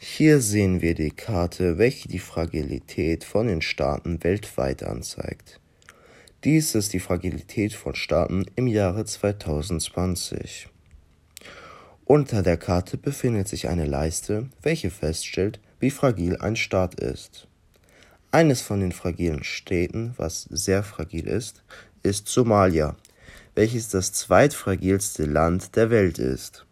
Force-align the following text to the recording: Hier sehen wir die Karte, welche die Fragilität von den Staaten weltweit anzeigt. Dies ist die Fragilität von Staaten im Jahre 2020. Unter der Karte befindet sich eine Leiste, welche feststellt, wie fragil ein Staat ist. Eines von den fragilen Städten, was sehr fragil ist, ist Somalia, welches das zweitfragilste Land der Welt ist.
Hier 0.00 0.40
sehen 0.40 0.80
wir 0.80 0.94
die 0.94 1.10
Karte, 1.10 1.76
welche 1.76 2.08
die 2.08 2.20
Fragilität 2.20 3.24
von 3.24 3.48
den 3.48 3.60
Staaten 3.60 4.22
weltweit 4.22 4.84
anzeigt. 4.84 5.58
Dies 6.44 6.76
ist 6.76 6.92
die 6.92 7.00
Fragilität 7.00 7.72
von 7.72 7.96
Staaten 7.96 8.46
im 8.54 8.68
Jahre 8.68 9.04
2020. 9.04 10.68
Unter 12.04 12.44
der 12.44 12.56
Karte 12.56 12.96
befindet 12.96 13.48
sich 13.48 13.68
eine 13.68 13.86
Leiste, 13.86 14.48
welche 14.62 14.90
feststellt, 14.90 15.58
wie 15.80 15.90
fragil 15.90 16.36
ein 16.36 16.54
Staat 16.54 17.00
ist. 17.00 17.48
Eines 18.30 18.60
von 18.60 18.78
den 18.78 18.92
fragilen 18.92 19.42
Städten, 19.42 20.14
was 20.16 20.42
sehr 20.42 20.84
fragil 20.84 21.26
ist, 21.26 21.64
ist 22.04 22.28
Somalia, 22.28 22.96
welches 23.56 23.88
das 23.88 24.12
zweitfragilste 24.12 25.24
Land 25.24 25.74
der 25.74 25.90
Welt 25.90 26.20
ist. 26.20 26.67